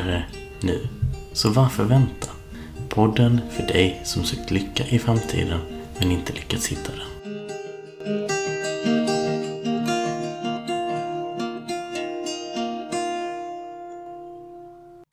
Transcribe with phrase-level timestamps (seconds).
[0.00, 0.24] lyckligare
[0.62, 0.88] nu.
[1.32, 2.30] Så varför vänta?
[2.88, 5.60] Podden för dig som sökt lycka i framtiden
[6.00, 7.06] men inte lyckats hitta den.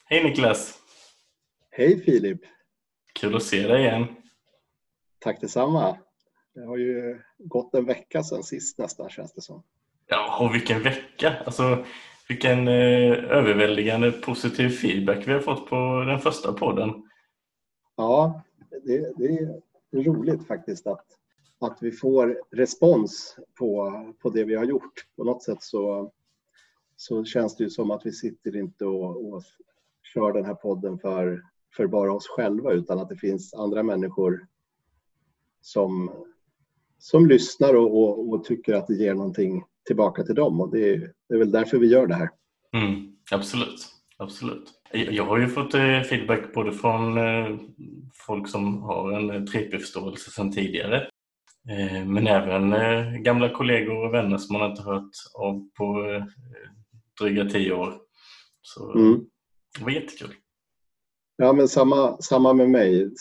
[0.05, 0.73] Hej Niklas!
[1.71, 2.41] Hej Filip!
[3.13, 4.05] Kul att se dig igen.
[5.19, 5.97] Tack detsamma.
[6.54, 9.63] Det har ju gått en vecka sedan sist nästan känns det som.
[10.07, 11.35] Ja, och vilken vecka!
[11.46, 11.85] Alltså,
[12.27, 17.04] vilken eh, överväldigande positiv feedback vi har fått på den första podden.
[17.95, 18.41] Ja,
[18.83, 19.61] det, det är
[20.04, 21.05] roligt faktiskt att,
[21.59, 25.05] att vi får respons på, på det vi har gjort.
[25.15, 26.11] På något sätt så,
[26.95, 29.43] så känns det ju som att vi sitter inte och, och
[30.13, 31.41] kör den här podden för,
[31.75, 34.47] för bara oss själva utan att det finns andra människor
[35.61, 36.11] som,
[36.97, 40.89] som lyssnar och, och, och tycker att det ger någonting tillbaka till dem och det
[40.89, 40.99] är,
[41.30, 42.30] det är väl därför vi gör det här.
[42.73, 44.73] Mm, absolut, absolut.
[44.91, 47.57] Jag har ju fått eh, feedback både från eh,
[48.27, 50.97] folk som har en 3P-förståelse sedan tidigare
[51.69, 56.03] eh, men även gamla kollegor och vänner som man inte hört av på
[57.21, 57.93] dryga tio år.
[58.61, 59.19] Så mm.
[59.77, 60.33] det var jättekul.
[61.38, 63.11] Ja, men samma, samma med mig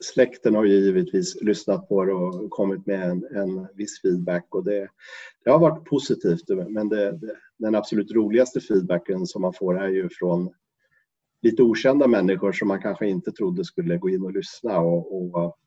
[0.00, 4.64] släkten har ju givetvis lyssnat på det och kommit med en, en viss feedback och
[4.64, 4.88] det,
[5.44, 9.88] det har varit positivt men det, det, den absolut roligaste feedbacken som man får är
[9.88, 10.54] ju från
[11.42, 15.58] lite okända människor som man kanske inte trodde skulle gå in och lyssna och, och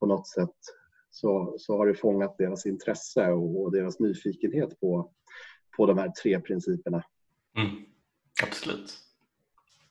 [0.00, 0.56] på något sätt
[1.10, 5.10] så, så har det fångat deras intresse och, och deras nyfikenhet på,
[5.76, 7.04] på de här tre principerna.
[7.58, 7.84] Mm,
[8.42, 8.98] absolut.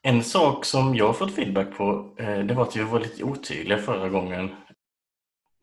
[0.03, 3.23] En sak som jag har fått feedback på eh, det var att vi var lite
[3.23, 4.49] otydliga förra gången.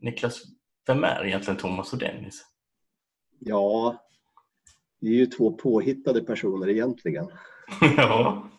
[0.01, 0.41] Niklas,
[0.87, 2.45] vem är egentligen Thomas och Dennis?
[3.39, 3.95] Ja,
[4.99, 7.27] vi är ju två påhittade personer egentligen.
[7.97, 8.49] ja,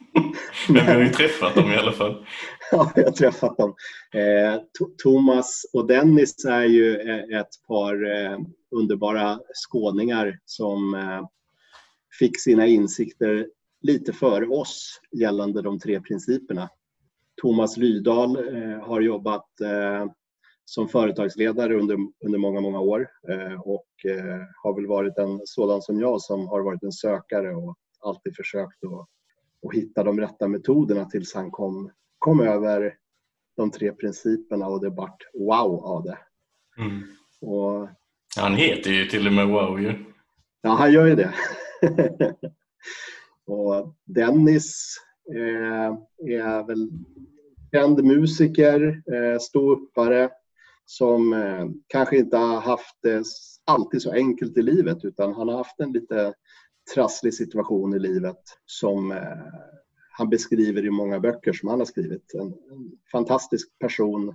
[0.68, 2.26] men vi har ju träffat dem i alla fall.
[2.70, 3.74] ja, vi har träffat dem.
[4.14, 4.60] Eh,
[5.02, 7.96] Thomas och Dennis är ju eh, ett par
[8.70, 10.96] underbara skåningar som
[12.18, 13.46] fick sina insikter
[13.82, 16.68] lite före oss gällande de tre principerna.
[17.42, 20.10] Thomas Lydahl eh, har jobbat eh,
[20.64, 23.86] som företagsledare under, under många, många år eh, och
[24.62, 28.84] har väl varit en sådan som jag som har varit en sökare och alltid försökt
[28.84, 29.08] att,
[29.68, 32.94] att hitta de rätta metoderna tills han kom, kom över
[33.56, 36.18] de tre principerna och det vart wow av det.
[36.78, 37.02] Mm.
[37.40, 37.88] Och,
[38.36, 40.04] han heter ju till och med wow ju.
[40.62, 41.34] Ja, han gör ju det.
[43.50, 44.96] Och Dennis
[45.34, 45.96] eh,
[46.36, 46.90] är väl
[47.72, 50.30] känd musiker, eh, ståuppare
[50.84, 53.24] som eh, kanske inte har haft det
[53.64, 56.34] alltid så enkelt i livet utan han har haft en lite
[56.94, 59.18] trasslig situation i livet som eh,
[60.12, 62.34] han beskriver i många böcker som han har skrivit.
[62.34, 64.34] En, en fantastisk person.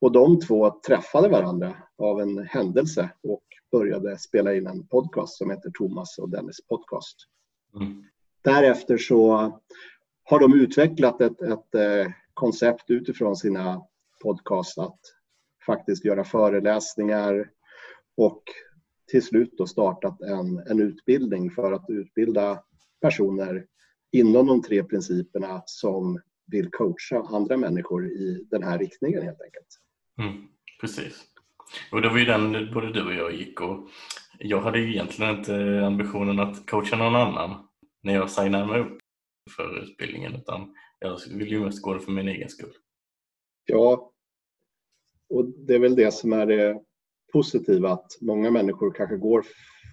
[0.00, 5.50] Och de två träffade varandra av en händelse och började spela in en podcast som
[5.50, 7.16] heter Thomas och Dennis podcast.
[7.74, 8.04] Mm.
[8.46, 9.52] Därefter så
[10.24, 13.82] har de utvecklat ett, ett eh, koncept utifrån sina
[14.22, 14.98] podcast att
[15.66, 17.50] faktiskt göra föreläsningar
[18.16, 18.42] och
[19.10, 22.62] till slut då startat en, en utbildning för att utbilda
[23.00, 23.66] personer
[24.12, 29.80] inom de tre principerna som vill coacha andra människor i den här riktningen helt enkelt.
[30.18, 30.48] Mm,
[30.80, 31.24] precis.
[31.92, 33.88] Och det var ju den både du och jag gick och
[34.38, 37.65] jag hade ju egentligen inte ambitionen att coacha någon annan
[38.06, 38.98] när jag signade mig upp
[39.56, 42.72] för utbildningen utan jag vill ju mest gå det för min egen skull.
[43.64, 44.12] Ja,
[45.28, 46.82] och det är väl det som är det
[47.32, 49.46] positiva att många människor kanske går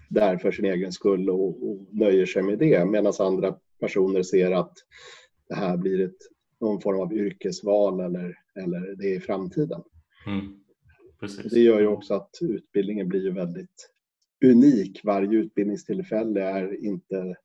[0.10, 4.52] där för sin egen skull och, och nöjer sig med det medan andra personer ser
[4.52, 4.74] att
[5.50, 6.18] det här blir ett,
[6.60, 9.84] någon form av yrkesval eller, eller det är i framtiden.
[10.28, 10.60] Mm,
[11.52, 13.90] det gör ju också att utbildningen blir väldigt
[14.46, 15.02] unik.
[15.04, 17.36] Varje utbildningstillfälle är inte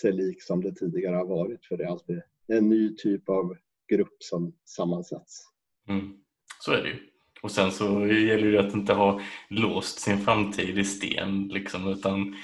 [0.00, 1.66] sig lik som det tidigare har varit.
[1.66, 3.56] För det är alltid en ny typ av
[3.88, 5.42] grupp som sammansätts.
[5.88, 6.12] Mm.
[6.60, 6.96] Så är det ju.
[7.42, 12.34] Och sen så gäller det att inte ha låst sin framtid i sten liksom, utan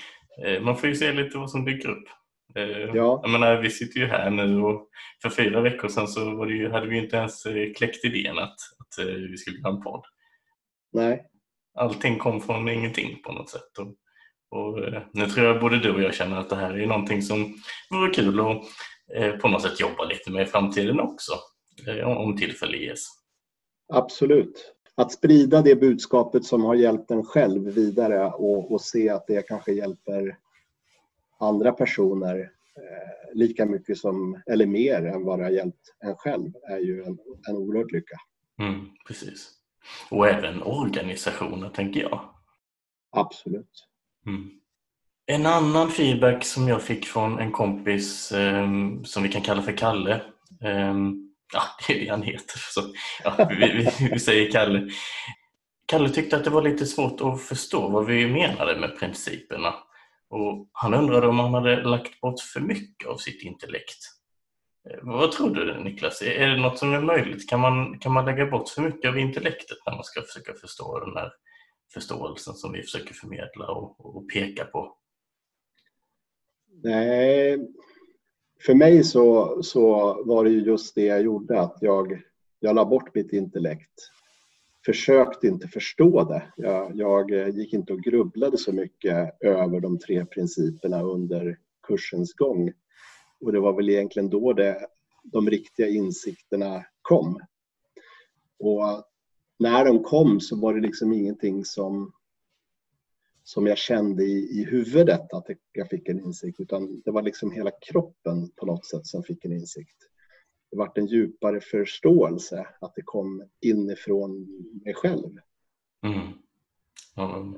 [0.45, 2.09] eh, man får ju se lite vad som dyker upp.
[2.55, 3.21] Eh, ja.
[3.23, 4.89] Jag menar, vi sitter ju här nu och
[5.23, 8.99] för fyra veckor sedan så ju, hade vi inte ens eh, kläckt idén att, att
[8.99, 10.05] eh, vi skulle ha en podd.
[10.93, 11.27] Nej.
[11.75, 13.79] Allting kom från ingenting på något sätt.
[13.79, 13.95] Och
[14.53, 17.23] och eh, nu tror jag både du och jag känner att det här är någonting
[17.23, 17.55] som
[17.91, 18.65] vore kul att
[19.15, 21.33] eh, på något sätt jobba lite med i framtiden också,
[21.87, 23.07] eh, om tillfälle ges.
[23.93, 24.75] Absolut.
[24.95, 29.49] Att sprida det budskapet som har hjälpt en själv vidare och, och se att det
[29.49, 30.39] kanske hjälper
[31.41, 32.39] andra personer
[32.77, 37.03] eh, lika mycket som, eller mer än vad det har hjälpt en själv är ju
[37.03, 37.19] en,
[37.49, 38.17] en oerhörd lycka.
[38.59, 39.51] Mm, precis.
[40.11, 42.21] Och även organisationer tänker jag.
[43.11, 43.92] Absolut.
[44.27, 44.51] Mm.
[45.27, 48.69] En annan feedback som jag fick från en kompis eh,
[49.05, 50.15] som vi kan kalla för Kalle.
[50.63, 50.95] Eh,
[51.53, 52.59] ja, det är det han heter.
[52.59, 52.81] Så,
[53.25, 54.91] ja, vi, vi, vi, säger Kalle.
[55.87, 59.75] Kalle tyckte att det var lite svårt att förstå vad vi menade med principerna.
[60.31, 63.99] Och han undrade om han hade lagt bort för mycket av sitt intellekt.
[64.91, 66.23] Eh, vad tror du Niklas?
[66.23, 67.49] Är det något som är möjligt?
[67.49, 71.01] Kan man, kan man lägga bort för mycket av intellektet när man ska försöka förstå
[71.01, 71.33] den här
[71.95, 74.97] förståelsen som vi försöker förmedla och, och peka på?
[76.83, 77.69] Nej,
[78.67, 79.87] för mig så, så
[80.25, 82.23] var det just det jag gjorde, att jag,
[82.61, 83.93] jag la bort mitt intellekt.
[84.85, 86.53] Försökte inte förstå det.
[86.57, 92.73] Jag, jag gick inte och grubblade så mycket över de tre principerna under kursens gång.
[93.41, 94.87] Och det var väl egentligen då det,
[95.25, 97.41] de riktiga insikterna kom.
[98.59, 99.05] Och
[99.63, 102.13] när de kom så var det liksom ingenting som,
[103.45, 107.53] som jag kände i, i huvudet att jag fick en insikt, utan det var liksom
[107.53, 109.97] hela kroppen på något sätt som fick en insikt.
[110.71, 114.47] Det vart en djupare förståelse, att det kom inifrån
[114.85, 115.39] mig själv.
[116.03, 116.29] Mm.
[117.15, 117.55] Ja,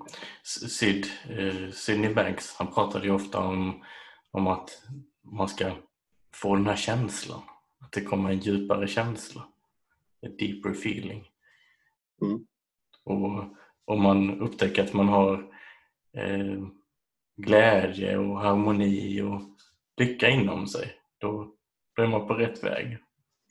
[0.68, 3.84] Sid, eh, Sidney Banks, han pratade ju ofta om,
[4.30, 4.82] om att
[5.22, 5.72] man ska
[6.34, 7.42] få den här känslan,
[7.80, 9.40] att det kommer en djupare känsla,
[10.26, 11.33] a deeper feeling.
[12.24, 12.46] Mm.
[13.04, 13.44] Och
[13.84, 15.32] om man upptäcker att man har
[16.16, 16.62] eh,
[17.36, 19.40] glädje och harmoni och
[19.96, 21.54] lycka inom sig, då,
[21.96, 22.98] då är man på rätt väg.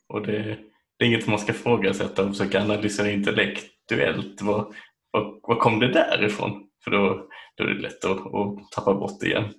[0.07, 0.59] Och det,
[0.97, 4.41] det är inget man ska frågasätta och försöka analysera intellektuellt.
[4.41, 4.75] Vad,
[5.11, 6.69] vad, vad kom det därifrån?
[6.83, 9.53] För då, då är det lätt att, att tappa bort det igen.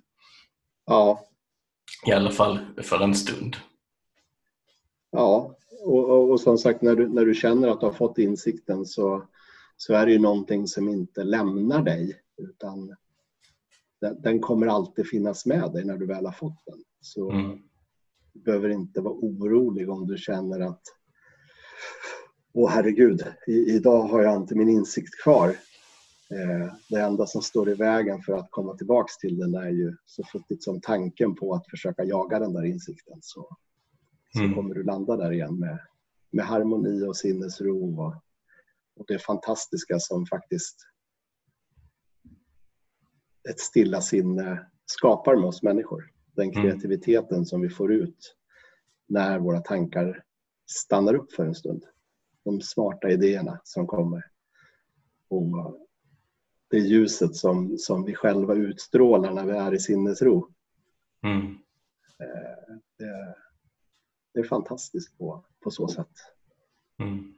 [0.86, 1.20] Ja.
[2.06, 3.56] I alla fall för en stund.
[5.10, 8.18] Ja, och, och, och, som sagt när du, när du känner att du har fått
[8.18, 9.28] insikten så,
[9.76, 12.96] så är det ju någonting som inte lämnar dig utan
[14.00, 16.78] den, den kommer alltid finnas med dig när du väl har fått den.
[17.00, 17.58] Så mm.
[18.32, 20.82] du behöver inte vara orolig om du känner att
[22.56, 25.48] Åh herregud, i, idag har jag inte min insikt kvar.
[26.30, 29.96] Eh, det enda som står i vägen för att komma tillbaks till den är ju
[30.06, 33.18] så futtigt som tanken på att försöka jaga den där insikten.
[33.20, 33.56] Så
[34.34, 34.54] så mm.
[34.54, 35.78] kommer du landa där igen med,
[36.30, 38.14] med harmoni och sinnesro och,
[38.96, 40.76] och det fantastiska som faktiskt
[43.48, 46.10] ett stilla sinne skapar med oss människor.
[46.32, 46.62] Den mm.
[46.62, 47.44] kreativiteten mm.
[47.44, 48.36] som vi får ut
[49.08, 50.24] när våra tankar
[50.70, 51.84] stannar upp för en stund.
[52.44, 54.22] De smarta idéerna som kommer.
[55.28, 55.80] Och
[56.70, 60.48] det ljuset som, som vi själva utstrålar när vi är i sinnesro.
[61.22, 61.46] Mm.
[62.18, 63.34] Eh, det,
[64.34, 66.08] det är fantastiskt på, på så sätt.
[67.00, 67.34] Mm.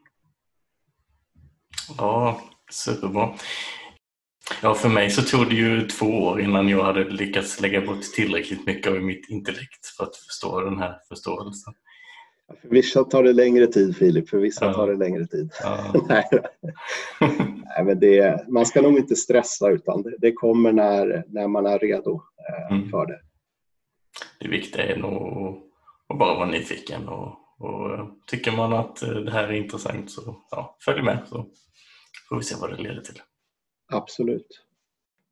[1.98, 2.40] Ja,
[2.70, 3.34] superbra.
[4.62, 8.02] Ja, för mig så tog det ju två år innan jag hade lyckats lägga bort
[8.02, 11.74] tillräckligt mycket av mitt intellekt för att förstå den här förståelsen.
[12.62, 14.72] För vissa tar det längre tid Filip, för vissa ja.
[14.72, 15.52] tar det längre tid.
[15.62, 15.94] Ja.
[16.08, 16.24] Nej.
[17.64, 21.66] Nej, men det, man ska nog inte stressa utan det, det kommer när, när man
[21.66, 22.90] är redo eh, mm.
[22.90, 23.20] för det.
[24.40, 25.65] Det viktiga är nog
[26.08, 27.08] och bara vara nyfiken.
[27.08, 31.24] Och, och eh, tycker man att eh, det här är intressant så ja, följ med
[31.28, 31.46] så
[32.28, 33.20] får vi se vad det leder till.
[33.92, 34.62] Absolut.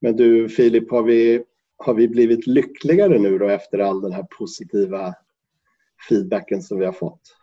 [0.00, 1.44] Men du Filip, har vi,
[1.76, 5.14] har vi blivit lyckligare nu då efter all den här positiva
[6.08, 7.36] feedbacken som vi har fått?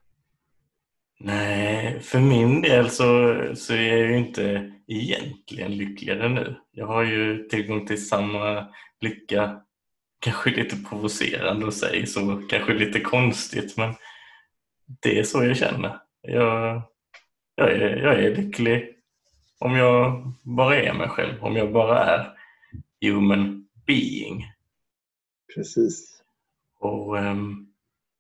[1.20, 6.56] Nej, för min del så, så är jag ju inte egentligen lyckligare nu.
[6.72, 8.68] Jag har ju tillgång till samma
[9.02, 9.62] lycka
[10.22, 13.96] kanske lite provocerande att säga så, kanske lite konstigt men
[15.02, 15.98] det är så jag känner.
[16.22, 16.82] Jag,
[17.56, 18.90] jag, är, jag är lycklig
[19.60, 22.34] om jag bara är mig själv, om jag bara är
[23.02, 24.46] human being.
[25.56, 26.24] Precis.
[26.80, 27.68] Och, um,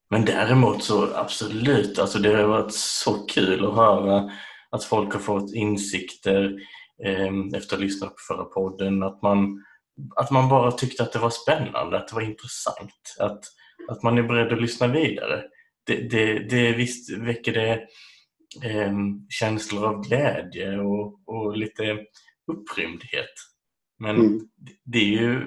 [0.10, 4.32] men däremot så absolut, alltså det har varit så kul att höra
[4.70, 6.60] att folk har fått insikter
[7.06, 9.64] um, efter att ha lyssnat på förra podden, att man
[10.16, 13.44] att man bara tyckte att det var spännande, att det var intressant, att,
[13.90, 15.44] att man är beredd att lyssna vidare.
[15.86, 17.74] Det, det, det visst väcker det
[18.70, 18.94] eh,
[19.30, 22.06] känslor av glädje och, och lite
[22.52, 23.34] upprymdhet.
[24.00, 24.40] Men mm.
[24.86, 25.40] det är ju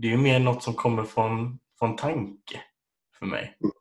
[0.00, 2.60] det är mer något som kommer från, från tanke
[3.18, 3.56] för mig.
[3.60, 3.72] Mm.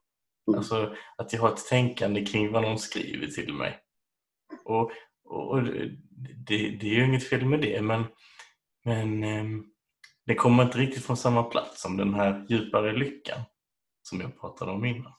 [0.47, 0.57] mm.
[0.57, 3.79] Alltså att jag har ett tänkande kring vad någon skriver till mig.
[4.65, 4.91] Och,
[5.25, 5.63] och
[6.47, 8.03] det, det är ju inget fel med det men
[8.85, 9.43] men eh,
[10.25, 13.41] det kommer inte riktigt från samma plats som den här djupare lyckan
[14.01, 15.13] som jag pratade om innan.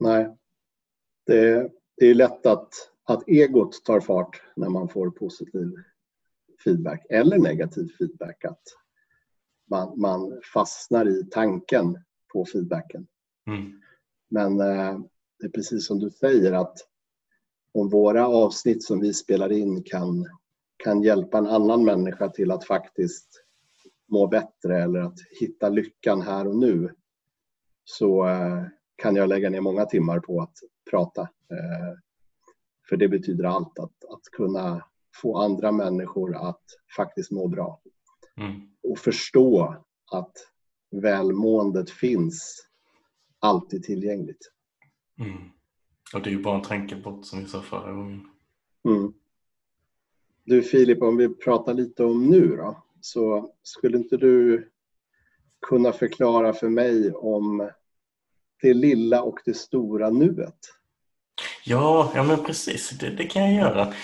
[0.00, 0.36] Nej,
[1.26, 2.68] det, det är lätt att,
[3.04, 5.74] att egot tar fart när man får positiv
[6.64, 8.44] feedback eller negativ feedback.
[8.44, 8.62] Att
[9.70, 11.98] man, man fastnar i tanken
[12.32, 13.06] på feedbacken.
[13.46, 13.80] Mm.
[14.30, 15.00] Men eh,
[15.38, 16.78] det är precis som du säger att
[17.72, 20.26] om våra avsnitt som vi spelar in kan,
[20.84, 23.44] kan hjälpa en annan människa till att faktiskt
[24.08, 26.94] må bättre eller att hitta lyckan här och nu
[27.84, 28.64] så eh,
[28.96, 30.54] kan jag lägga ner många timmar på att
[30.90, 31.22] prata.
[31.22, 31.98] Eh,
[32.88, 36.64] för det betyder allt, att, att kunna få andra människor att
[36.96, 37.80] faktiskt må bra.
[38.36, 38.60] Mm.
[38.82, 39.76] Och förstå
[40.12, 40.32] att
[40.90, 42.66] välmåendet finns
[43.38, 44.52] alltid tillgängligt.
[45.18, 45.50] Mm.
[46.14, 48.28] Och det är ju bara en tankebort som vi sa förra gången.
[48.88, 49.12] Mm.
[50.50, 52.82] Du Filip, om vi pratar lite om nu då.
[53.00, 54.68] Så skulle inte du
[55.66, 57.70] kunna förklara för mig om
[58.62, 60.58] det lilla och det stora nuet?
[61.64, 62.90] Ja, ja men precis.
[62.90, 63.94] Det, det kan jag göra.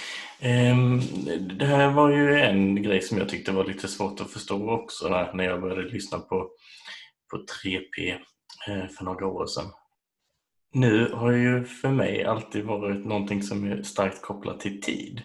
[0.40, 1.00] Ehm,
[1.58, 5.08] det här var ju en grej som jag tyckte var lite svårt att förstå också
[5.08, 6.50] när jag började lyssna på,
[7.30, 8.10] på 3P
[8.68, 9.70] eh, för några år sedan.
[10.72, 15.22] Nu har ju för mig alltid varit någonting som är starkt kopplat till tid.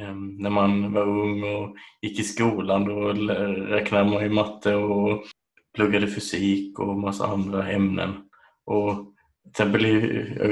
[0.00, 3.12] Ehm, när man var ung och gick i skolan då
[3.68, 5.24] räknade man ju matte och
[5.74, 8.14] pluggade fysik och massa andra ämnen.
[8.64, 9.14] Och
[9.50, 9.84] exempel,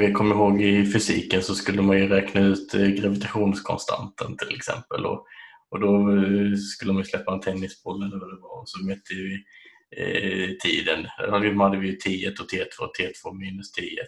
[0.03, 5.07] jag kommer ihåg i fysiken så skulle man ju räkna ut eh, gravitationskonstanten till exempel.
[5.07, 5.27] Och,
[5.71, 9.15] och då eh, skulle man släppa en tennisboll eller vad det var och så mätte
[9.15, 9.45] vi
[9.97, 11.07] eh, tiden.
[11.27, 11.31] Då
[11.63, 14.07] hade vi ju T1 och T2, T2 minus T1.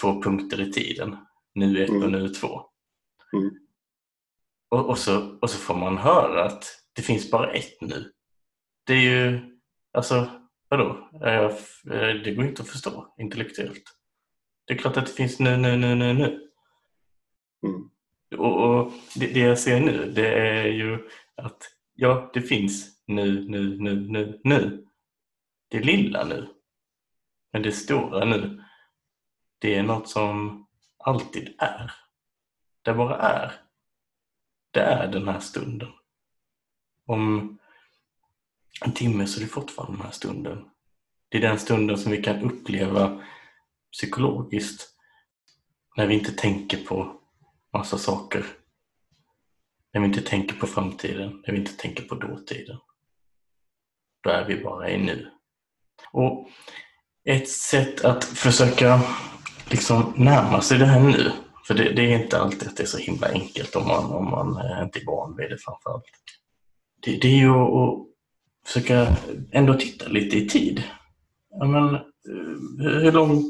[0.00, 1.16] Två punkter i tiden.
[1.54, 2.12] Nu 1 och Mm.
[2.12, 2.60] nu 2.
[3.32, 3.50] Mm.
[4.70, 8.12] Och, och, så, och så får man höra att det finns bara ett nu.
[8.86, 9.40] Det är ju,
[9.92, 10.30] alltså
[10.68, 11.08] vadå?
[11.24, 13.82] F- eh, Det går inte att förstå intellektuellt.
[14.66, 16.50] Det är klart att det finns nu, nu, nu, nu, nu.
[17.66, 17.90] Mm.
[18.36, 21.62] Och, och det, det jag ser nu, det är ju att
[21.94, 24.86] ja, det finns nu, nu, nu, nu, nu.
[25.68, 26.48] Det lilla nu.
[27.52, 28.62] Men det stora nu,
[29.58, 30.66] det är något som
[30.98, 31.92] alltid är.
[32.82, 33.52] Det bara är.
[34.70, 35.88] Det är den här stunden.
[37.06, 37.58] Om
[38.84, 40.64] en timme så är det fortfarande den här stunden.
[41.28, 43.22] Det är den stunden som vi kan uppleva
[43.92, 44.88] psykologiskt
[45.96, 47.20] när vi inte tänker på
[47.72, 48.46] massa saker.
[49.92, 52.78] När vi inte tänker på framtiden, när vi inte tänker på dåtiden.
[54.22, 55.30] Då är vi bara i nu.
[56.12, 56.48] Och
[57.24, 59.00] ett sätt att försöka
[59.70, 61.32] liksom närma sig det här nu,
[61.70, 64.30] för det, det är inte alltid att det är så himla enkelt om man, om
[64.30, 64.48] man
[64.82, 66.04] inte är van vid det framförallt.
[67.02, 68.06] Det, det är ju att
[68.66, 69.16] försöka
[69.52, 70.82] ändå titta lite i tid.
[71.50, 73.46] Ja, men, eh, hur långt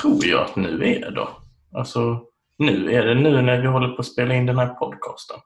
[0.00, 1.28] tror jag att nu är då?
[1.72, 2.22] Alltså,
[2.58, 2.92] nu?
[2.92, 5.40] Är det nu när vi håller på att spela in den här podcasten?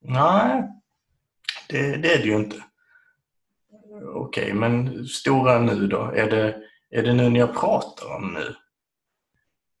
[0.00, 0.62] Nej,
[1.68, 2.64] det, det är det ju inte.
[4.14, 6.02] Okej, men stora nu då?
[6.02, 8.54] Är det, är det nu när jag pratar om nu?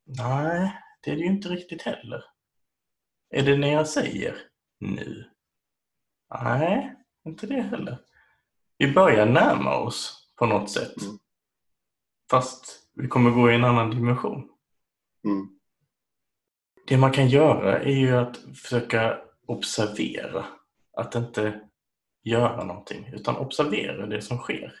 [0.06, 2.24] Nej, det är det ju inte riktigt heller.
[3.30, 4.36] Är det när jag säger
[4.80, 5.30] nu?
[6.30, 7.98] Nej, inte det heller.
[8.78, 11.02] Vi börjar närma oss på något sätt.
[11.02, 11.18] Mm.
[12.30, 14.50] Fast vi kommer gå i en annan dimension.
[15.24, 15.58] Mm.
[16.86, 20.44] Det man kan göra är ju att försöka observera.
[20.92, 21.60] Att inte
[22.22, 24.74] göra någonting, utan observera det som sker.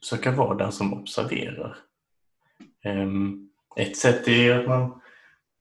[0.00, 1.78] Försöka vara den som observerar.
[2.84, 3.45] Ehm,
[3.76, 5.00] ett sätt är att man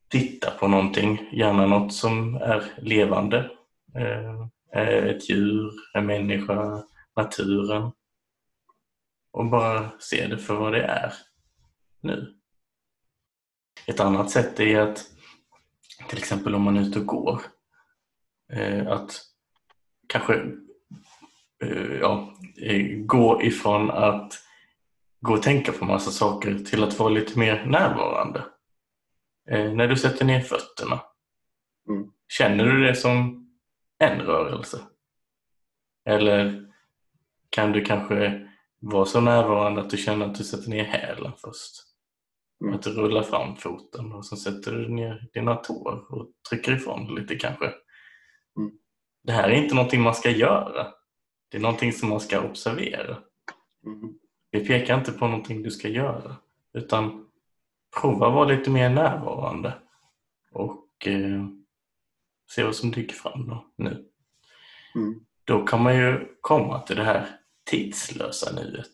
[0.07, 3.51] tittar på någonting, gärna något som är levande.
[3.95, 4.41] Eh,
[4.73, 6.83] eh, ett djur, en människa,
[7.15, 7.91] naturen.
[9.31, 11.13] Och bara se det för vad det är
[12.01, 12.35] nu.
[13.87, 15.05] Ett annat sätt är att
[16.09, 17.41] till exempel om man är ute och går
[18.53, 19.21] eh, att
[20.07, 20.45] kanske
[22.01, 22.33] ja,
[23.05, 24.44] gå ifrån att
[25.25, 28.45] gå och tänka på massa saker till att vara lite mer närvarande.
[29.49, 31.01] Eh, när du sätter ner fötterna,
[31.89, 32.11] Mm.
[32.27, 33.47] känner du det som
[33.99, 34.79] en rörelse?
[36.05, 36.65] Eller
[37.49, 38.47] kan du kanske
[38.79, 41.71] vara så närvarande att du känner att du sätter ner hälen först?
[42.61, 42.75] Mm.
[42.75, 47.15] Att du rullar fram foten och så sätter du ner dina tår och trycker ifrån
[47.15, 47.65] lite kanske.
[47.65, 48.71] Mm.
[49.23, 50.87] Det här är inte någonting man ska göra.
[51.51, 53.17] Det är någonting som man ska observera.
[53.85, 54.13] Mm.
[54.55, 56.35] Vi pekar inte på någonting du ska göra.
[56.73, 57.25] Utan
[58.01, 59.73] prova att vara lite mer närvarande.
[60.51, 61.45] Och eh,
[62.49, 64.05] se vad som dyker fram då, nu.
[64.95, 65.19] Mm.
[65.43, 67.27] då kan man ju komma till det här
[67.69, 68.91] tidslösa nuet.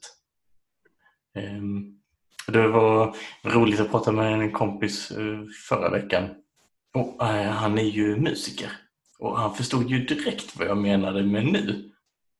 [1.36, 2.00] Ehm,
[2.48, 6.30] det var roligt att prata med en kompis eh, förra veckan.
[6.94, 8.72] Och, äh, han är ju musiker
[9.20, 11.91] och han förstod ju direkt vad jag menade med nu.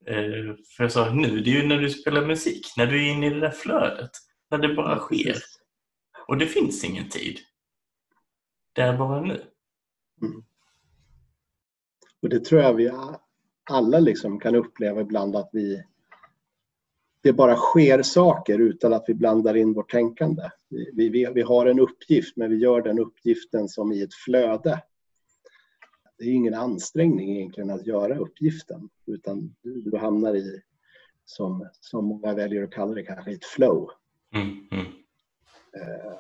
[0.06, 3.12] Eh, för jag sa nu, det är ju när du spelar musik, när du är
[3.12, 4.12] inne i det där flödet,
[4.52, 5.38] när det bara sker.
[6.28, 7.40] Och det finns ingen tid.
[8.74, 9.44] Det är bara nu.
[10.22, 10.44] Mm.
[12.22, 12.92] Och det tror jag vi
[13.70, 15.84] alla liksom kan uppleva ibland att vi
[17.24, 20.50] det bara sker saker utan att vi blandar in vårt tänkande.
[20.70, 24.82] Vi, vi, vi har en uppgift men vi gör den uppgiften som i ett flöde.
[26.22, 30.62] Det är ingen ansträngning egentligen att göra uppgiften utan du, du hamnar i,
[31.26, 33.90] som, som många väljer att kalla det, kanske ett flow.
[34.36, 34.86] Mm, mm.
[35.74, 36.20] Eh,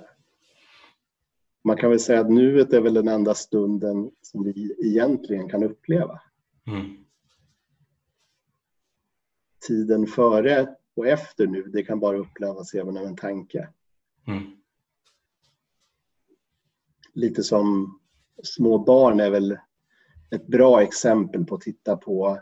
[1.64, 5.64] man kan väl säga att nuet är väl den enda stunden som vi egentligen kan
[5.64, 6.22] uppleva.
[6.68, 7.06] Mm.
[9.68, 13.70] Tiden före och efter nu, det kan bara upplevas även av en tanke.
[14.28, 14.44] Mm.
[17.14, 18.00] Lite som
[18.44, 19.58] små barn är väl
[20.36, 22.40] ett bra exempel på att titta på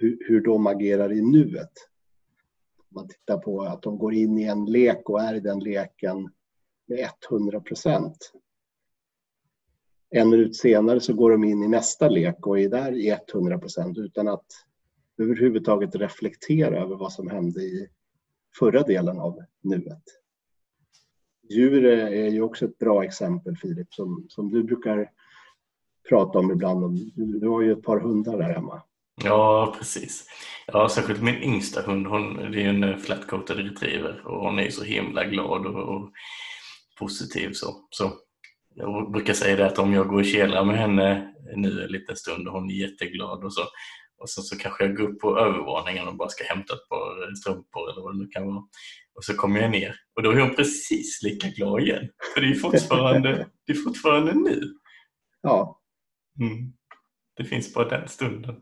[0.00, 1.72] hur, hur de agerar i nuet.
[2.88, 6.30] Man tittar på att de går in i en lek och är i den leken
[6.86, 8.32] med 100 procent.
[10.10, 13.58] En minut senare så går de in i nästa lek och är där i 100
[13.58, 14.46] procent utan att
[15.18, 17.88] överhuvudtaget reflektera över vad som hände i
[18.58, 20.02] förra delen av nuet.
[21.50, 25.10] Djur är ju också ett bra exempel Filip, som, som du brukar
[26.08, 27.12] prata om ibland.
[27.14, 28.82] Du, du har ju ett par hundar där hemma.
[29.24, 30.24] Ja, precis.
[30.66, 34.84] Ja, särskilt min yngsta hund, hon, det är en flatcoated retriever och hon är så
[34.84, 36.10] himla glad och, och
[36.98, 37.52] positiv.
[37.52, 37.86] Så.
[37.90, 38.12] så
[38.74, 42.16] jag brukar säga det att om jag går och kelar med henne nu en liten
[42.16, 43.62] stund och hon är jätteglad och så
[44.18, 47.34] och sen så kanske jag går upp på övervåningen och bara ska hämta ett par
[47.34, 48.62] strumpor eller vad det nu kan vara.
[49.14, 52.08] Och så kommer jag ner och då är hon precis lika glad igen.
[52.34, 54.62] För det är fortfarande, det är fortfarande nu.
[55.42, 55.77] Ja.
[56.40, 56.72] Mm.
[57.34, 58.60] Det finns bara den stunden.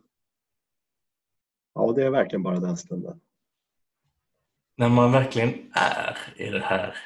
[1.74, 3.20] Ja, det är verkligen bara den stunden.
[4.76, 6.96] När man verkligen är i det här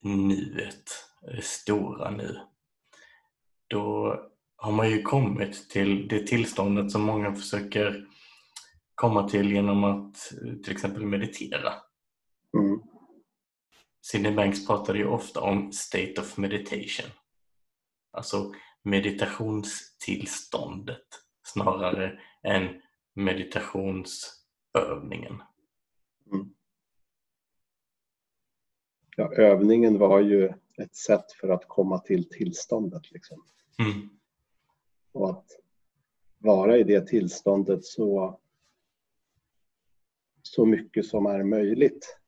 [0.00, 0.84] nuet,
[1.20, 2.40] det stora nu,
[3.66, 4.16] då
[4.56, 8.06] har man ju kommit till det tillståndet som många försöker
[8.94, 10.16] komma till genom att
[10.64, 11.72] till exempel meditera.
[12.58, 12.80] Mm.
[14.00, 17.10] Sidney Banks pratade ju ofta om state of meditation.
[18.12, 18.52] Alltså
[18.90, 21.06] meditationstillståndet
[21.42, 22.82] snarare än
[23.14, 25.42] meditationsövningen.
[26.32, 26.54] Mm.
[29.16, 33.10] Ja, övningen var ju ett sätt för att komma till tillståndet.
[33.10, 33.44] Liksom.
[33.78, 34.18] Mm
[35.18, 35.46] och att
[36.38, 38.40] vara i det tillståndet så,
[40.42, 42.18] så mycket som är möjligt.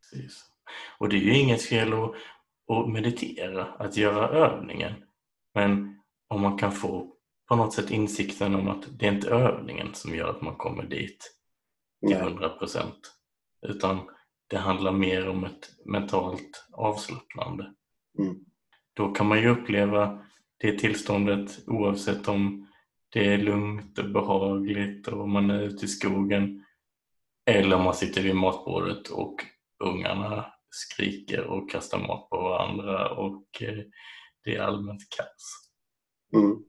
[0.00, 0.44] Precis.
[0.98, 2.14] Och det är ju inget fel att,
[2.68, 4.92] att meditera, att göra övningen.
[5.54, 7.14] Men om man kan få
[7.48, 10.82] på något sätt insikten om att det är inte övningen som gör att man kommer
[10.82, 11.34] dit
[12.06, 13.14] till hundra procent.
[13.66, 13.98] Utan
[14.46, 17.74] det handlar mer om ett mentalt avslappnande.
[18.18, 18.36] Mm.
[18.94, 20.24] Då kan man ju uppleva
[20.56, 22.68] det tillståndet oavsett om
[23.08, 26.64] det är lugnt och behagligt och man är ute i skogen
[27.46, 29.34] eller om man sitter vid matbordet och
[29.84, 33.78] ungarna skriker och kastar mat på varandra och eh,
[34.44, 35.70] det är allmänt kaos.
[36.32, 36.64] Mm.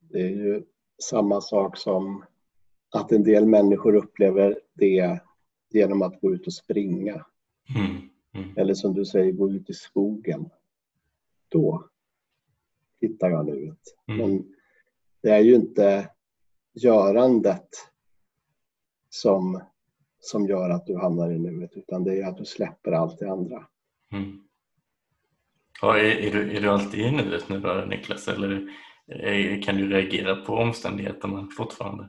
[0.00, 0.62] Det är ju
[1.02, 2.24] samma sak som
[2.90, 5.20] att en del människor upplever det
[5.70, 7.26] genom att gå ut och springa.
[7.76, 8.08] Mm.
[8.34, 8.56] Mm.
[8.56, 10.50] Eller som du säger, gå ut i skogen.
[11.48, 11.88] Då
[13.00, 13.80] hittar jag nuet.
[14.08, 14.18] Mm.
[14.18, 14.54] Men
[15.22, 16.10] det är ju inte
[16.74, 17.68] görandet
[19.08, 19.62] som,
[20.20, 23.30] som gör att du hamnar i nuet utan det är att du släpper allt det
[23.30, 23.66] andra.
[24.12, 24.44] Mm.
[25.80, 28.68] Ja, är, är, du, är du alltid i nuet nu då Niklas eller
[29.06, 32.08] är, kan du reagera på omständigheterna fortfarande?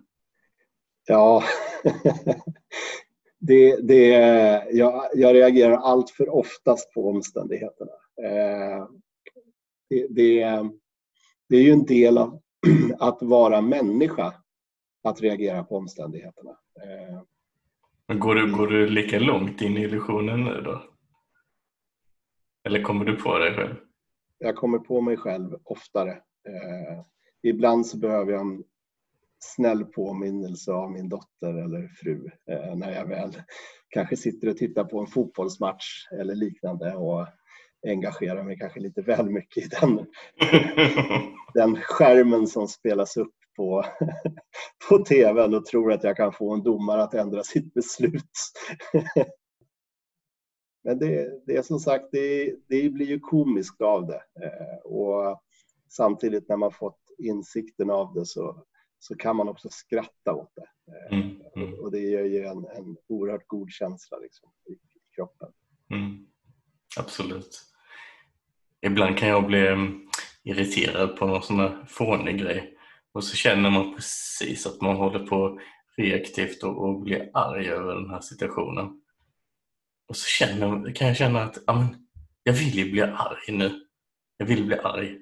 [1.08, 1.44] Ja,
[3.40, 4.08] det, det,
[4.72, 7.92] jag, jag reagerar allt för oftast på omständigheterna.
[8.24, 8.88] Eh,
[9.90, 10.70] det, det,
[11.50, 12.42] det är ju en del av
[13.00, 14.34] att vara människa,
[15.04, 16.52] att reagera på omständigheterna.
[16.52, 17.22] Eh,
[18.08, 20.93] Men går du, går du lika långt in i illusionen nu då?
[22.64, 23.76] Eller kommer du på dig själv?
[24.38, 26.12] Jag kommer på mig själv oftare.
[26.48, 27.02] Eh,
[27.44, 28.64] ibland så behöver jag en
[29.40, 33.42] snäll påminnelse av min dotter eller fru eh, när jag väl
[33.90, 37.28] kanske sitter och tittar på en fotbollsmatch eller liknande och
[37.88, 39.98] engagerar mig kanske lite väl mycket i den,
[41.54, 43.86] den skärmen som spelas upp på,
[44.90, 48.32] på TVn och tror att jag kan få en domare att ändra sitt beslut.
[50.84, 54.24] Men det, det är som sagt, det, det blir ju komiskt av det.
[54.46, 55.42] Eh, och
[55.90, 58.66] samtidigt när man fått insikten av det så,
[59.00, 60.94] så kan man också skratta åt det.
[60.94, 61.80] Eh, mm, mm.
[61.80, 65.50] Och det ger ju en, en oerhört god känsla liksom, i, i kroppen.
[65.92, 66.28] Mm,
[67.00, 67.62] absolut.
[68.82, 70.08] Ibland kan jag bli mm,
[70.44, 72.78] irriterad på någon sån här fånig grej
[73.14, 75.60] och så känner man precis att man håller på
[75.98, 79.03] reaktivt och, och blir arg över den här situationen.
[80.08, 82.08] Och så känner, kan jag känna att amen,
[82.44, 83.86] jag vill ju bli arg nu.
[84.38, 85.18] Jag vill bli arg.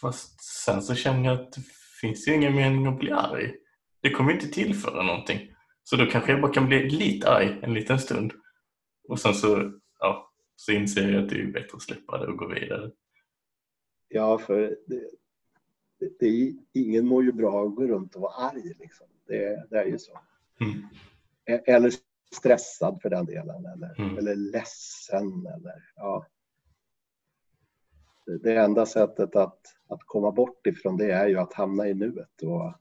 [0.00, 1.62] Fast sen så känner jag att det
[2.00, 3.54] finns ju ingen mening att bli arg.
[4.00, 5.54] Det kommer inte tillföra någonting.
[5.84, 8.32] Så då kanske jag bara kan bli lite arg en liten stund.
[9.08, 12.36] Och sen så, ja, så inser jag att det är bättre att släppa det och
[12.36, 12.90] gå vidare.
[14.08, 15.10] Ja, för det,
[16.00, 18.74] det, det, ingen mår ju bra att gå runt och vara arg.
[18.78, 19.06] Liksom.
[19.26, 20.20] Det, det är ju så.
[20.60, 20.82] Mm.
[21.46, 21.92] E, eller
[22.34, 24.18] stressad för den delen eller, mm.
[24.18, 25.46] eller ledsen.
[25.46, 26.26] Eller, ja.
[28.42, 32.42] Det enda sättet att, att komma bort ifrån det är ju att hamna i nuet
[32.42, 32.74] och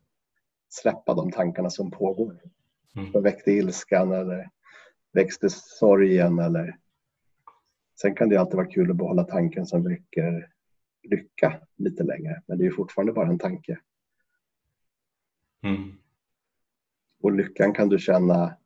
[0.70, 2.40] släppa de tankarna som pågår.
[2.96, 3.12] Mm.
[3.12, 4.50] Som väckte ilskan eller
[5.14, 6.78] växte sorgen eller
[8.02, 10.52] Sen kan det alltid vara kul att behålla tanken som väcker
[11.04, 13.80] lycka lite längre, men det är fortfarande bara en tanke.
[15.64, 15.98] Mm.
[17.22, 18.58] Och lyckan kan du känna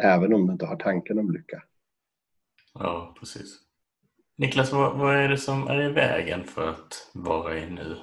[0.00, 1.62] även om du inte har tanken om lycka.
[2.74, 3.58] Ja, precis.
[4.36, 7.96] Niklas, vad, vad är det som är i vägen för att vara i nu?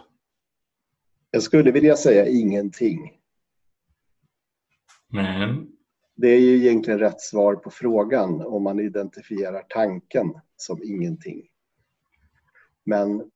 [1.32, 3.14] Jag skulle vilja säga ingenting.
[5.08, 5.72] Men?
[6.16, 11.48] Det är ju egentligen rätt svar på frågan om man identifierar tanken som ingenting.
[12.84, 13.32] Men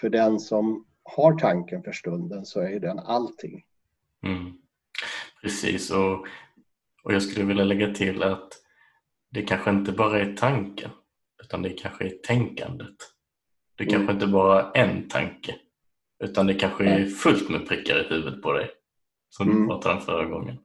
[0.00, 3.64] för den som har tanken för stunden så är den allting.
[4.22, 4.52] Mm.
[5.42, 6.26] Precis, och
[7.08, 8.52] och jag skulle vilja lägga till att
[9.30, 10.90] det kanske inte bara är tanken
[11.44, 12.96] utan det kanske är tänkandet.
[13.76, 13.94] Det mm.
[13.94, 15.56] kanske inte bara är en tanke
[16.24, 18.70] utan det kanske är fullt med prickar i huvudet på dig
[19.28, 19.60] som mm.
[19.60, 20.58] du pratade om förra gången.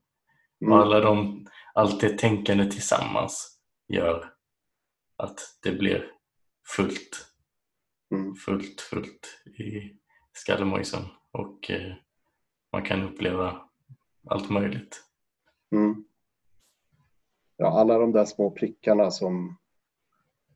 [0.62, 0.74] Mm.
[0.74, 4.34] Och alla de, allt det tänkande tillsammans gör
[5.18, 6.12] att det blir
[6.76, 7.28] fullt,
[8.12, 8.36] mm.
[8.36, 9.98] fullt, fullt i
[10.34, 11.94] skallemojsen och eh,
[12.72, 13.62] man kan uppleva
[14.30, 15.04] allt möjligt.
[15.76, 16.06] Mm
[17.64, 19.58] ja, alla de där små prickarna som,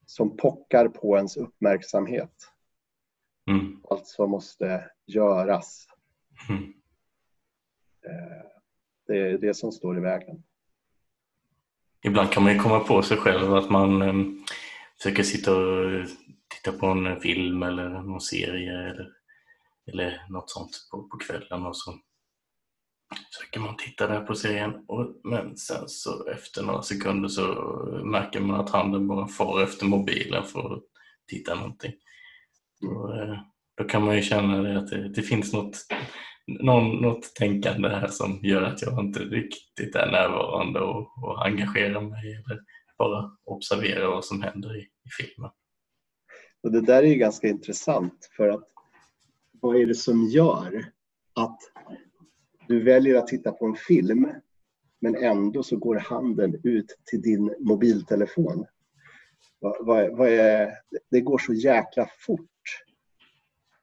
[0.06, 2.52] som pockar på ens uppmärksamhet.
[3.50, 3.82] Mm.
[3.90, 5.88] Allt som måste göras.
[6.50, 6.64] Mm.
[8.06, 8.46] Eh,
[9.08, 10.44] det är det som står i vägen.
[12.02, 14.46] Ibland kan man ju komma på sig själv att man um,
[14.98, 16.08] försöker sitta och
[16.48, 19.14] titta på en film eller någon serie eller,
[19.86, 22.00] eller något sånt på, på kvällen och så
[23.16, 27.44] försöker man titta där på serien och, men sen så efter några sekunder så
[28.04, 30.84] märker man att handen bara far efter mobilen för att
[31.28, 31.94] titta någonting.
[32.88, 33.40] Och, eh,
[33.78, 35.78] då kan man ju känna det att det, det finns något,
[36.48, 42.02] någon, något tänkande här som gör att jag inte riktigt är närvarande och, och engagerar
[42.02, 42.60] mig eller
[42.98, 45.52] bara observerar vad som händer i, i filmen.
[46.64, 48.68] Och det där är ju ganska intressant för att
[49.62, 50.86] vad är det som gör
[51.36, 51.60] att
[52.68, 54.28] du väljer att titta på en film
[55.00, 58.66] men ändå så går handen ut till din mobiltelefon.
[59.60, 60.74] Vad, vad, vad är,
[61.12, 62.50] det går så jäkla fort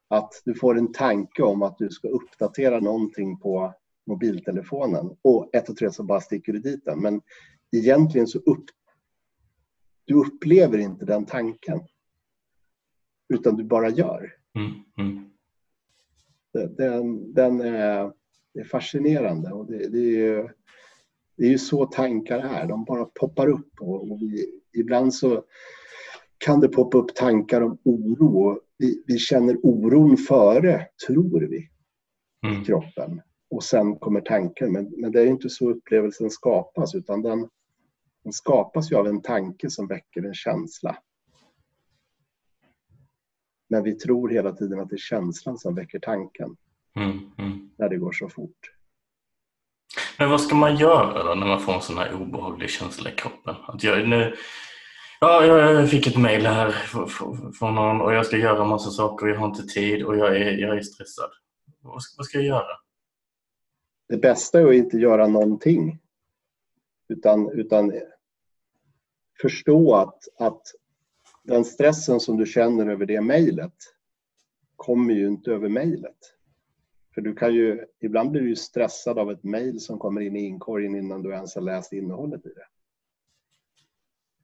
[0.08, 3.74] att du får en tanke om att du ska uppdatera någonting på
[4.06, 7.00] mobiltelefonen och ett och tre så bara sticker du dit den.
[7.00, 7.20] Men
[7.76, 8.64] egentligen så upp,
[10.04, 11.80] du upplever inte den tanken
[13.28, 14.32] utan du bara gör.
[14.54, 15.30] Mm, mm.
[16.76, 18.12] Den, den är
[18.54, 20.48] det är fascinerande och det, det är ju
[21.36, 22.66] det är ju så tankar är.
[22.66, 25.44] De bara poppar upp och, och vi, ibland så
[26.38, 28.60] kan det poppa upp tankar om oro.
[28.78, 31.68] Vi, vi känner oron före, tror vi,
[32.46, 32.62] mm.
[32.62, 33.20] i kroppen.
[33.50, 34.72] Och sen kommer tanken.
[34.72, 37.48] Men, men det är inte så upplevelsen skapas utan den,
[38.24, 40.96] den skapas ju av en tanke som väcker en känsla.
[43.68, 46.56] Men vi tror hela tiden att det är känslan som väcker tanken.
[46.96, 47.70] Mm, mm.
[47.78, 48.70] När det går så fort.
[50.18, 53.14] Men vad ska man göra då när man får en sån här obehaglig känsla i
[53.14, 53.54] kroppen?
[53.66, 54.34] Att jag, nu,
[55.20, 56.70] ja, jag fick ett mejl här
[57.58, 60.36] från någon och jag ska göra massa saker och jag har inte tid och jag
[60.36, 61.30] är, jag är stressad.
[61.80, 62.76] Vad ska, vad ska jag göra?
[64.08, 65.98] Det bästa är att inte göra någonting.
[67.08, 67.92] Utan, utan
[69.42, 70.62] förstå att, att
[71.42, 73.74] den stressen som du känner över det mejlet
[74.76, 76.33] kommer ju inte över mejlet.
[77.14, 80.40] För du kan ju, ibland blir du stressad av ett mejl som kommer in i
[80.40, 82.66] inkorgen innan du ens har läst innehållet i det.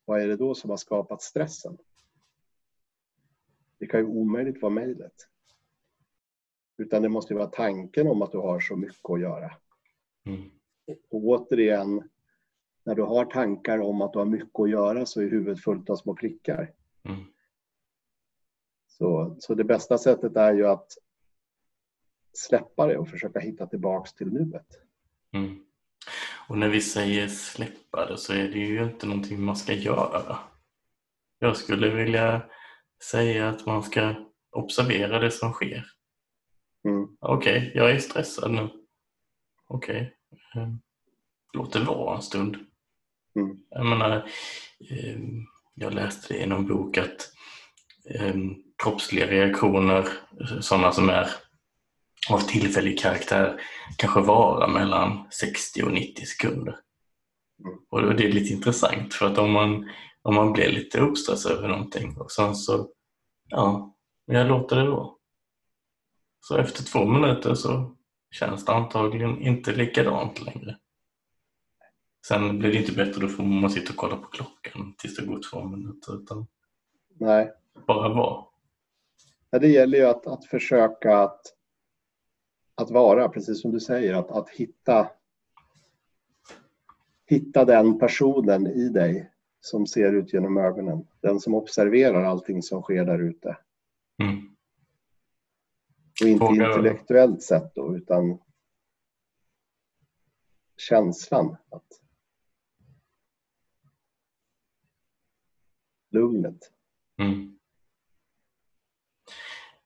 [0.05, 1.79] Vad är det då som har skapat stressen?
[3.79, 5.15] Det kan ju omöjligt vara mejlet.
[6.77, 9.53] Utan det måste ju vara tanken om att du har så mycket att göra.
[10.25, 10.51] Mm.
[10.87, 12.09] Och återigen,
[12.85, 15.91] när du har tankar om att du har mycket att göra så är huvudet fullt
[15.91, 16.75] av små prickar.
[17.03, 17.25] Mm.
[18.89, 20.93] Så, så det bästa sättet är ju att
[22.33, 24.67] släppa det och försöka hitta tillbaks till nuet.
[25.33, 25.65] Mm.
[26.49, 30.39] Och när vi säger släppa det så är det ju inte någonting man ska göra.
[31.39, 32.43] Jag skulle vilja
[33.03, 34.15] säga att man ska
[34.51, 35.87] observera det som sker.
[36.85, 37.17] Mm.
[37.21, 38.69] Okej, okay, jag är stressad nu.
[39.67, 40.63] Okej, okay.
[40.63, 40.81] Ehm,
[41.53, 42.57] låt det vara en stund.
[43.37, 43.59] Mm.
[43.71, 44.31] Jag menar,
[44.91, 47.33] ehm, jag läste det i någon bok att
[48.15, 50.09] ehm, kroppsliga reaktioner,
[50.61, 51.31] sådana som är
[52.29, 53.61] av tillfällig karaktär,
[53.97, 56.77] kanske vara mellan 60 och 90 sekunder.
[57.65, 57.79] Mm.
[57.91, 59.91] Och det är lite intressant för att om man,
[60.23, 62.89] om man blir lite uppstressad över någonting och sen så,
[63.49, 63.95] ja,
[64.27, 65.11] jag låter det vara.
[66.41, 67.97] Så efter två minuter så
[68.31, 70.77] känns det antagligen inte likadant längre.
[72.27, 75.27] Sen blir det inte bättre, då får man sitta och kolla på klockan tills det
[75.27, 76.23] går två minuter.
[76.23, 76.47] Utan
[77.21, 77.53] Nej.
[77.87, 78.45] Bara vara.
[79.51, 81.41] Ja, det gäller ju att, att försöka att,
[82.81, 85.11] att vara, precis som du säger, att, att hitta,
[87.27, 91.07] hitta den personen i dig som ser ut genom ögonen.
[91.21, 93.59] Den som observerar allting som sker där ute.
[94.23, 94.57] Mm.
[96.23, 98.39] Och inte Fråga- intellektuellt sett då, utan
[100.77, 101.57] känslan.
[101.69, 102.01] Att
[106.11, 106.73] lugnet.
[107.19, 107.59] Mm.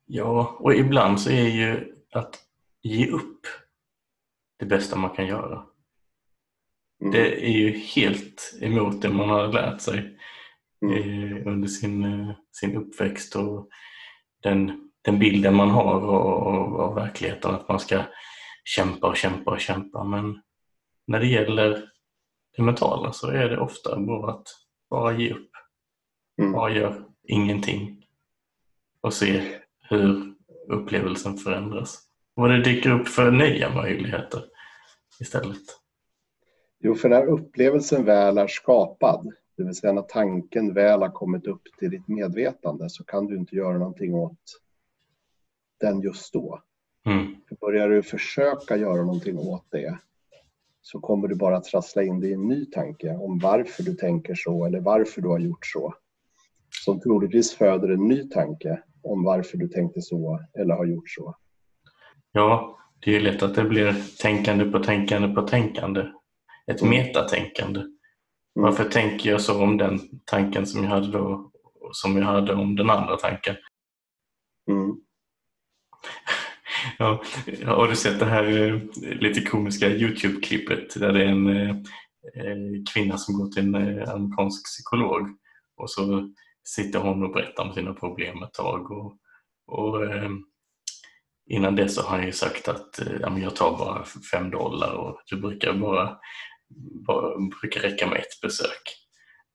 [0.07, 2.44] Ja, och ibland så är ju att
[2.85, 3.47] ge upp
[4.59, 5.67] det bästa man kan göra.
[7.01, 7.13] Mm.
[7.13, 10.19] Det är ju helt emot det man har lärt sig
[10.85, 11.37] Mm.
[11.37, 13.69] eh, under sin, eh, sin uppväxt och
[14.43, 18.03] den, den bilden man har av, av, av verkligheten att man ska
[18.65, 20.05] kämpa och kämpa och kämpa.
[20.05, 20.43] Men
[21.07, 21.89] när det gäller
[22.57, 24.47] det mentala så är det ofta bara att
[24.91, 25.51] bara ge upp.
[26.41, 26.53] Mm.
[26.53, 28.07] Bara gör ingenting
[29.01, 30.35] och se hur
[30.69, 32.04] upplevelsen förändras.
[32.35, 34.45] Vad det dyker upp för nya möjligheter
[35.21, 35.63] istället.
[36.81, 41.47] Jo, för när upplevelsen väl är skapad, det vill säga när tanken väl har kommit
[41.47, 44.61] upp till ditt medvetande så kan du inte göra någonting åt
[45.81, 46.63] den just då.
[47.07, 47.37] Mm.
[47.49, 49.99] För börjar du försöka göra någonting åt det
[50.83, 54.35] så kommer du bara trassla in dig i en ny tanke om varför du tänker
[54.35, 55.95] så eller varför du har gjort så.
[56.85, 61.37] Som troligtvis föder en ny tanke om varför du tänkte så eller har gjort så.
[62.37, 66.01] Ja, det är ju lätt att det blir tänkande på tänkande på tänkande.
[66.67, 66.99] Ett Mm.
[66.99, 67.83] metatänkande.
[68.55, 71.51] Varför tänker jag så om den tanken som jag hade då
[71.93, 73.57] som jag hade om den andra tanken?
[74.71, 74.91] Mm.
[76.99, 77.23] Ja,
[77.65, 78.81] har du sett det här eh,
[79.21, 81.71] lite komiska Youtube-klippet där det är en eh,
[82.35, 82.57] eh,
[82.95, 85.29] kvinna som går till en eh, amerikansk psykolog
[85.77, 86.31] och så
[86.65, 89.17] sitter hon och berättar om sina problem ett tag och,
[89.67, 90.31] och eh,
[91.47, 94.93] innan det så har han ju sagt att eh, ja, jag tar bara fem dollar
[94.93, 96.17] och det brukar bara,
[97.07, 98.83] bara brukar räcka med ett besök.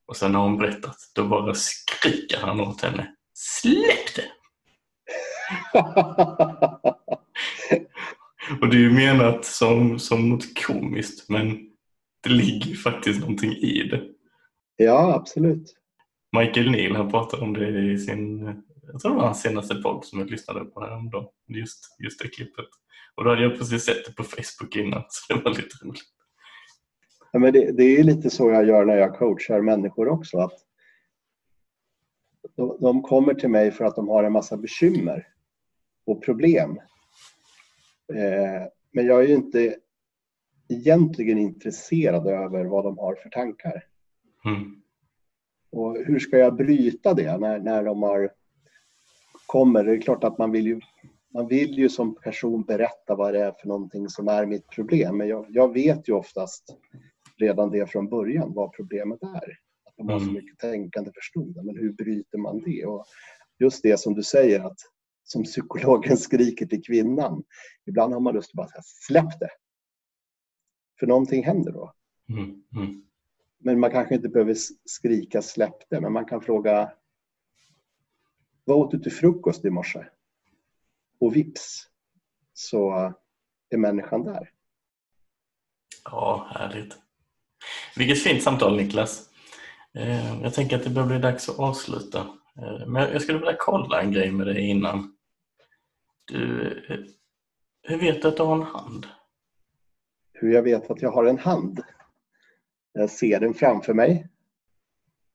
[0.08, 4.32] Och sen har hon berättat, då bara skriker han åt henne Släpp det!
[8.62, 11.70] Och det är ju menat som, som något komiskt men
[12.24, 14.04] det ligger faktiskt någonting i det.
[14.78, 15.76] ja, absolut.
[16.38, 18.48] Michael Neal han pratade om det i sin,
[18.92, 21.28] jag tror det var hans senaste podd som jag lyssnade på häromdagen.
[21.48, 22.66] Just, just det klippet.
[23.16, 26.04] Och då hade jag precis sett det på Facebook innan så det var lite roligt.
[27.32, 30.38] Ja, men det, det är lite så jag gör när jag coachar människor också.
[30.38, 30.54] Att
[32.56, 35.28] de, de kommer till mig för att de har en massa bekymmer
[36.06, 36.80] och problem.
[38.14, 39.76] Eh, men jag är ju inte
[40.70, 43.84] egentligen intresserad över vad de har för tankar.
[44.46, 44.82] Mm.
[45.72, 48.32] Och hur ska jag bryta det när, när de har
[49.50, 49.84] kommer?
[49.84, 50.82] Det är klart att man vill ju
[51.34, 55.18] man vill ju som person berätta vad det är för någonting som är mitt problem.
[55.18, 56.78] Men jag, jag vet ju oftast
[57.38, 59.50] redan det från början vad problemet är.
[59.86, 60.34] Att de har så Mm.
[60.34, 61.64] mycket tänkande förstående.
[61.64, 62.86] Men hur bryter man det?
[62.86, 63.06] Och
[63.60, 64.78] just det som du säger att
[65.24, 67.44] som psykologen skriker till kvinnan.
[67.86, 69.50] Ibland har man lust att bara säga släpp det.
[71.00, 71.94] För någonting händer då.
[72.30, 72.64] Mm.
[72.76, 73.04] Mm.
[73.60, 76.92] Men man kanske inte behöver skrika släpp det, men man kan fråga
[78.70, 80.06] Vad åt du till frukost i morse?
[81.20, 81.88] Och vips
[82.54, 83.14] så
[83.70, 84.50] är människan där.
[86.04, 86.98] Ja, härligt.
[87.96, 89.30] Vilket fint samtal Niklas.
[89.94, 92.20] Eh, jag tänker att det börjar bli dags att avsluta.
[92.58, 95.16] Eh, men jag skulle vilja kolla en grej med dig innan.
[96.26, 97.00] Du, eh,
[97.82, 99.08] hur vet du att du har en hand?
[100.34, 101.84] Hur jag vet att jag har en hand?
[102.94, 104.28] Jag ser den framför mig.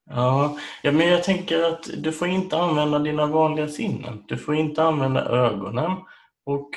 [0.07, 4.25] Ja, ja, men jag tänker att du får inte använda dina vanliga sinnen.
[4.29, 5.90] Du får inte använda ögonen
[6.45, 6.71] och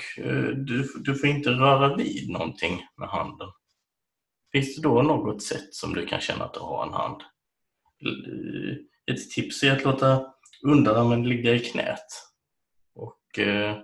[0.55, 3.47] du, du får inte röra vid någonting med handen.
[4.51, 7.21] Finns det då något sätt som du kan känna att du har en hand?
[9.11, 10.25] Ett tips är att låta
[10.63, 12.05] underarmen ligga i knät
[12.95, 13.77] och eh,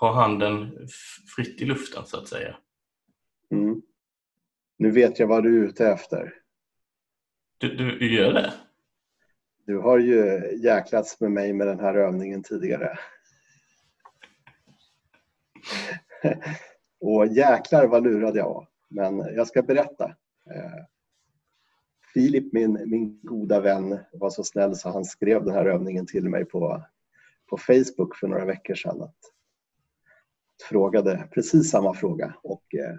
[0.00, 0.86] ha handen
[1.36, 2.56] fritt i luften så att säga.
[3.50, 3.82] Mm.
[4.78, 6.34] Nu vet jag vad du är ute efter.
[7.58, 8.52] Du, du gör det?
[9.68, 12.98] Du har ju jäklats med mig med den här övningen tidigare.
[17.00, 18.68] Och jäklar vad lurad jag var.
[18.88, 20.04] Men jag ska berätta.
[20.50, 20.84] Eh,
[22.14, 26.28] Filip, min, min goda vän, var så snäll så han skrev den här övningen till
[26.28, 26.82] mig på,
[27.46, 29.02] på Facebook för några veckor sedan.
[29.02, 29.18] Att,
[30.68, 32.96] frågade precis samma fråga och eh,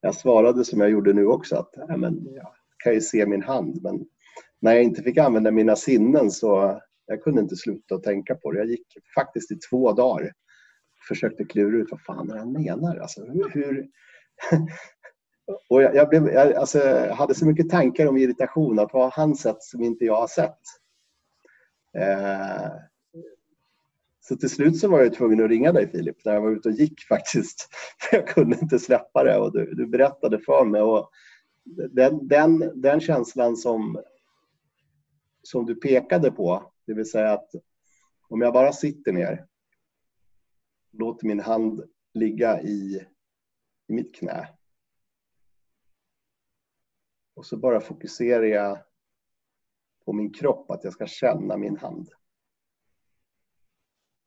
[0.00, 3.42] jag svarade som jag gjorde nu också att äh, men, jag kan ju se min
[3.42, 4.06] hand men
[4.64, 8.52] när jag inte fick använda mina sinnen så jag kunde inte sluta att tänka på
[8.52, 8.58] det.
[8.58, 12.96] Jag gick faktiskt i två dagar och försökte klura ut vad fan han menar.
[12.96, 13.86] Alltså, hur, hur
[15.68, 19.10] och jag, jag, blev, jag alltså, hade så mycket tankar om irritation, att vad har
[19.10, 20.60] han sett som inte jag har sett?
[21.98, 22.70] Eh,
[24.20, 26.68] så till slut så var jag tvungen att ringa dig Filip när jag var ute
[26.68, 27.68] och gick faktiskt.
[28.12, 30.82] Jag kunde inte släppa det och du, du berättade för mig.
[30.82, 31.10] Och
[31.90, 33.98] den, den, den känslan som,
[35.46, 37.50] som du pekade på, det vill säga att
[38.28, 39.46] om jag bara sitter ner,
[40.90, 41.82] låter min hand
[42.14, 43.06] ligga i
[43.86, 44.48] i mitt knä.
[47.34, 48.78] Och så bara fokuserar jag
[50.04, 52.10] på min kropp, att jag ska känna min hand.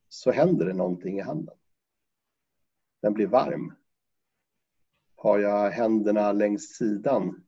[0.09, 1.57] Så händer det någonting i handen.
[3.01, 3.75] Den blir varm.
[5.15, 7.46] Har jag händerna längs sidan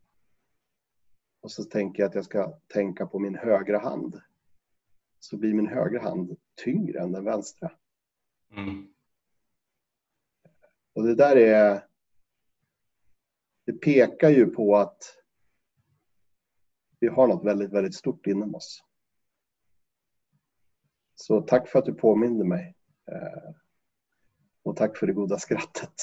[1.42, 4.22] och så tänker jag att jag ska tänka på min högra hand
[5.20, 7.72] så blir min högra hand tyngre än den vänstra.
[8.52, 8.94] Mm.
[10.94, 11.86] Och det där är
[13.66, 15.16] det pekar ju på att
[17.00, 18.84] vi har något väldigt, väldigt stort inom oss.
[21.16, 22.76] Så tack för att du påminde mig.
[23.12, 23.54] Eh,
[24.64, 25.94] och tack för det goda skrattet.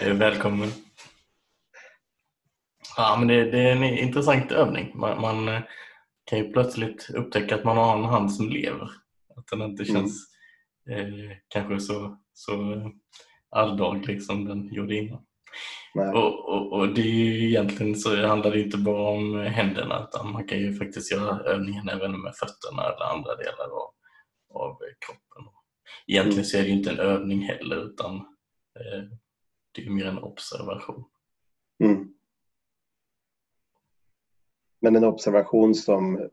[0.18, 0.87] Välkommen.
[2.98, 4.92] Ja, men det, det, är en intressant övning.
[4.94, 5.60] Man, man, eh,
[6.24, 8.90] kan ju plötsligt upptäcka att man har en hand som lever.
[9.36, 9.94] Att den inte mm.
[9.94, 10.26] känns
[10.90, 11.30] mm.
[11.30, 12.82] eh, kanske så, så
[13.50, 15.24] alldaglig som den gjorde innan.
[16.14, 20.32] Och, och, och, det är ju egentligen så handlar det inte bara om händerna utan
[20.32, 23.90] man kan ju faktiskt göra övningen även med fötterna eller andra delar av,
[24.62, 25.52] av kroppen.
[26.06, 29.02] Egentligen så är det ju inte en övning heller utan eh,
[29.74, 31.04] det är mer en observation.
[31.84, 32.17] Mm.
[34.80, 36.28] Men en observation som,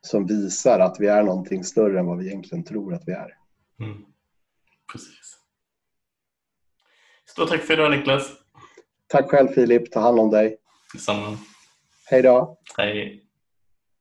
[0.00, 3.36] som visar att vi är någonting större än vad vi egentligen tror att vi är.
[3.80, 4.04] Mm.
[4.92, 5.38] Precis.
[7.26, 8.32] Stort tack för idag Niklas.
[9.06, 9.92] Tack själv Filip.
[9.92, 10.56] Ta hand om dig.
[10.92, 11.38] Detsamma.
[12.06, 12.58] Hej då.
[12.78, 13.23] Hej.